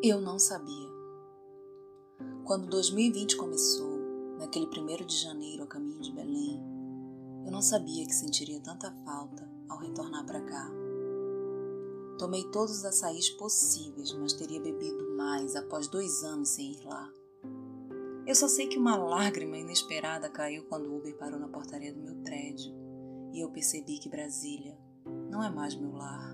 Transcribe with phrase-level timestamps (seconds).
[0.00, 0.88] Eu não sabia.
[2.44, 3.98] Quando 2020 começou,
[4.38, 6.62] naquele primeiro de janeiro a caminho de Belém,
[7.44, 10.70] eu não sabia que sentiria tanta falta ao retornar para cá.
[12.16, 17.12] Tomei todos os açaís possíveis, mas teria bebido mais após dois anos sem ir lá.
[18.24, 22.00] Eu só sei que uma lágrima inesperada caiu quando o Uber parou na portaria do
[22.00, 22.72] meu prédio
[23.32, 24.78] e eu percebi que Brasília
[25.28, 26.27] não é mais meu lar.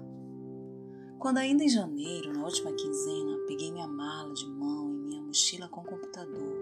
[1.25, 5.67] Quando ainda em janeiro, na última quinzena, peguei minha mala de mão e minha mochila
[5.69, 6.55] com computador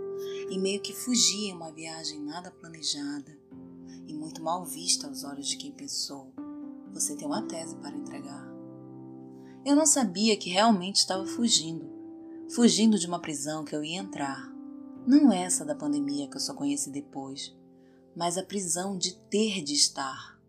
[0.48, 3.36] e meio que fugi em uma viagem nada planejada
[4.06, 6.32] e muito mal vista aos olhos de quem pensou:
[6.92, 8.48] você tem uma tese para entregar.
[9.66, 11.90] Eu não sabia que realmente estava fugindo,
[12.54, 14.48] fugindo de uma prisão que eu ia entrar.
[15.04, 17.52] Não essa da pandemia que eu só conheci depois,
[18.14, 20.40] mas a prisão de ter de estar.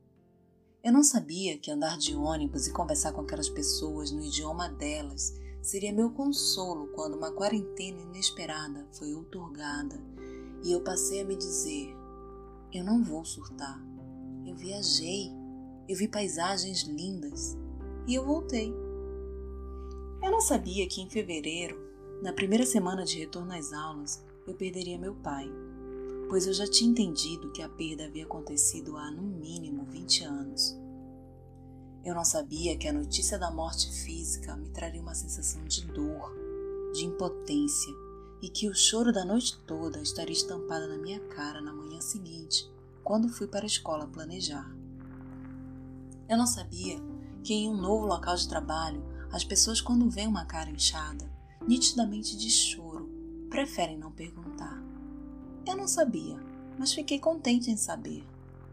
[0.84, 5.34] Eu não sabia que andar de ônibus e conversar com aquelas pessoas no idioma delas
[5.62, 9.98] seria meu consolo quando uma quarentena inesperada foi outorgada
[10.62, 11.95] e eu passei a me dizer:
[12.73, 13.81] eu não vou surtar.
[14.45, 15.31] Eu viajei,
[15.88, 17.58] eu vi paisagens lindas
[18.06, 18.73] e eu voltei.
[20.22, 21.80] Eu não sabia que em fevereiro,
[22.22, 25.50] na primeira semana de retorno às aulas, eu perderia meu pai,
[26.34, 30.75] pois eu já tinha entendido que a perda havia acontecido há no mínimo 20 anos.
[32.03, 36.34] Eu não sabia que a notícia da morte física me traria uma sensação de dor,
[36.92, 37.94] de impotência
[38.42, 42.68] e que o choro da noite toda estaria estampada na minha cara na manhã seguinte,
[43.03, 44.75] quando fui para a escola planejar.
[46.28, 46.97] Eu não sabia
[47.44, 51.31] que em um novo local de trabalho as pessoas, quando veem uma cara inchada,
[51.62, 53.08] nitidamente de choro,
[53.52, 54.83] preferem não perguntar.
[55.84, 56.39] Não sabia,
[56.80, 58.23] mas fiquei contente em saber.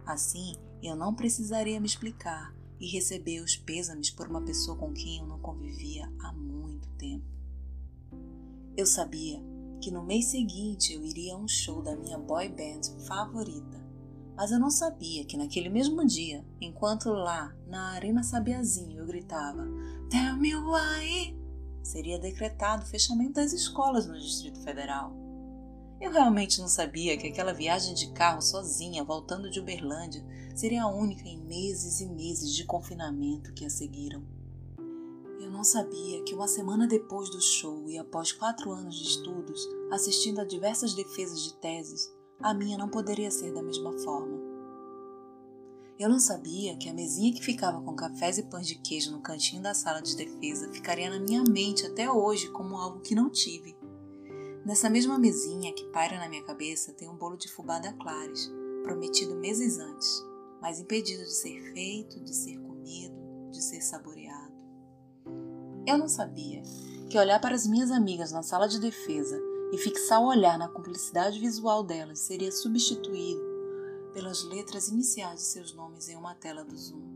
[0.06, 5.18] Assim, eu não precisaria me explicar e receber os pêsames por uma pessoa com quem
[5.18, 7.24] eu não convivia há muito tempo.
[8.76, 9.42] Eu sabia
[9.80, 13.84] que no mês seguinte eu iria a um show da minha boy band favorita,
[14.36, 19.66] mas eu não sabia que naquele mesmo dia, enquanto lá na Arena Sabiazinho eu gritava
[20.08, 21.36] Tell me why.
[21.82, 25.19] Seria decretado o fechamento das escolas no Distrito Federal.
[26.00, 30.24] Eu realmente não sabia que aquela viagem de carro sozinha, voltando de Uberlândia,
[30.54, 34.24] seria a única em meses e meses de confinamento que a seguiram.
[35.38, 39.68] Eu não sabia que uma semana depois do show e após quatro anos de estudos,
[39.92, 42.10] assistindo a diversas defesas de teses,
[42.40, 44.38] a minha não poderia ser da mesma forma.
[45.98, 49.20] Eu não sabia que a mesinha que ficava com cafés e pães de queijo no
[49.20, 53.28] cantinho da sala de defesa ficaria na minha mente até hoje como algo que não
[53.28, 53.76] tive.
[54.70, 58.48] Nessa mesma mesinha que paira na minha cabeça tem um bolo de fubá da Clares,
[58.84, 60.24] prometido meses antes,
[60.62, 63.12] mas impedido de ser feito, de ser comido,
[63.50, 64.54] de ser saboreado.
[65.84, 66.62] Eu não sabia
[67.10, 69.42] que olhar para as minhas amigas na sala de defesa
[69.72, 73.42] e fixar o olhar na cumplicidade visual delas seria substituído
[74.12, 77.10] pelas letras iniciais de seus nomes em uma tela do Zoom.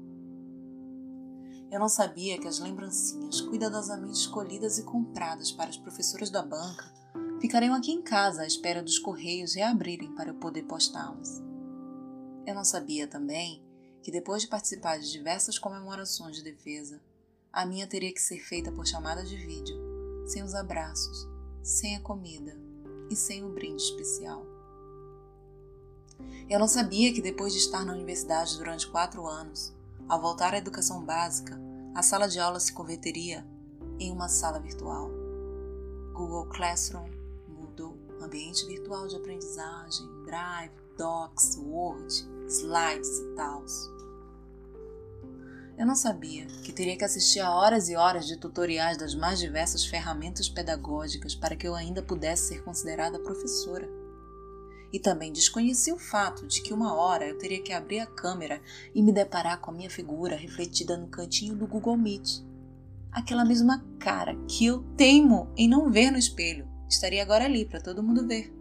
[1.70, 7.03] Eu não sabia que as lembrancinhas cuidadosamente escolhidas e compradas para as professoras da banca
[7.40, 11.42] ficariam aqui em casa à espera dos correios reabrirem para eu poder postá-las.
[12.46, 13.62] Eu não sabia também
[14.02, 17.00] que depois de participar de diversas comemorações de defesa,
[17.52, 19.76] a minha teria que ser feita por chamada de vídeo,
[20.26, 21.26] sem os abraços,
[21.62, 22.54] sem a comida
[23.10, 24.44] e sem o brinde especial.
[26.48, 29.74] Eu não sabia que depois de estar na universidade durante quatro anos,
[30.08, 31.58] ao voltar à educação básica,
[31.94, 33.46] a sala de aula se converteria
[33.98, 35.10] em uma sala virtual.
[36.12, 37.08] Google Classroom,
[38.24, 43.90] Ambiente virtual de aprendizagem, Drive, Docs, Word, slides e tals.
[45.76, 49.38] Eu não sabia que teria que assistir a horas e horas de tutoriais das mais
[49.38, 53.86] diversas ferramentas pedagógicas para que eu ainda pudesse ser considerada professora
[54.90, 58.62] e também desconheci o fato de que uma hora eu teria que abrir a câmera
[58.94, 62.42] e me deparar com a minha figura refletida no cantinho do Google Meet.
[63.12, 67.80] Aquela mesma cara que eu teimo em não ver no espelho estaria agora ali para
[67.80, 68.52] todo mundo ver.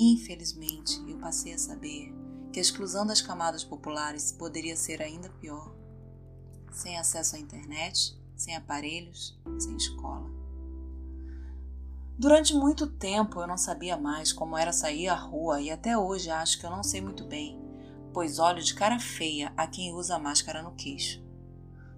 [0.00, 2.14] Infelizmente, eu passei a saber
[2.52, 5.74] que a exclusão das camadas populares poderia ser ainda pior.
[6.72, 10.30] Sem acesso à internet, sem aparelhos, sem escola.
[12.18, 16.30] Durante muito tempo eu não sabia mais como era sair à rua e até hoje
[16.30, 17.60] acho que eu não sei muito bem,
[18.12, 21.22] pois olho de cara feia a quem usa a máscara no queixo.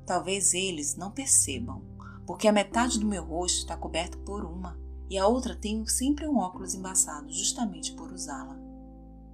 [0.04, 1.82] Talvez eles não percebam,
[2.30, 4.78] porque a metade do meu rosto está coberto por uma
[5.10, 8.56] e a outra tem sempre um óculos embaçado justamente por usá-la.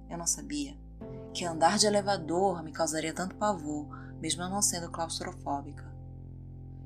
[0.09, 0.75] Eu não sabia
[1.31, 3.87] que andar de elevador me causaria tanto pavor,
[4.19, 5.85] mesmo eu não sendo claustrofóbica.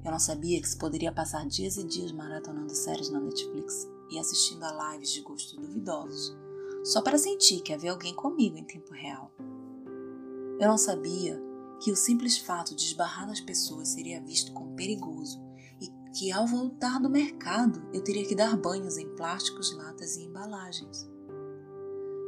[0.03, 4.19] Eu não sabia que se poderia passar dias e dias maratonando séries na Netflix e
[4.19, 6.35] assistindo a lives de gostos duvidosos,
[6.83, 9.31] só para sentir que havia alguém comigo em tempo real.
[10.59, 11.41] Eu não sabia
[11.79, 15.49] que o simples fato de esbarrar nas pessoas seria visto como perigoso
[16.13, 21.09] que ao voltar do mercado eu teria que dar banhos em plásticos, latas e embalagens.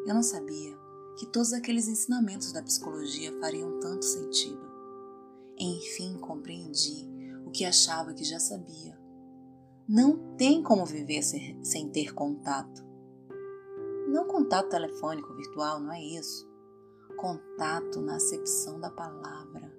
[0.05, 0.77] Eu não sabia
[1.17, 4.61] que todos aqueles ensinamentos da psicologia fariam tanto sentido.
[5.57, 7.07] Enfim, compreendi
[7.45, 8.99] o que achava que já sabia.
[9.87, 12.83] Não tem como viver sem ter contato.
[14.07, 16.49] Não contato telefônico virtual, não é isso.
[17.17, 19.71] Contato na acepção da palavra.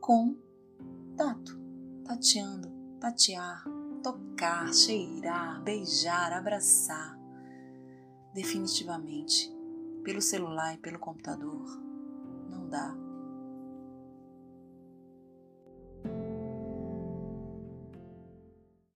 [0.00, 1.58] Contato.
[2.04, 2.70] Tateando,
[3.04, 3.62] tatear,
[4.02, 7.18] tocar, cheirar, beijar, abraçar.
[8.32, 9.52] Definitivamente,
[10.02, 11.66] pelo celular e pelo computador,
[12.50, 13.03] não dá